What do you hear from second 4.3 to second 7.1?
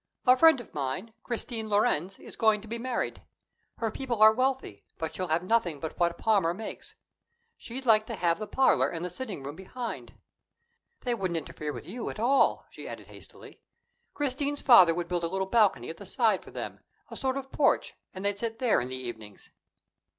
wealthy, but she'll have nothing but what Palmer makes.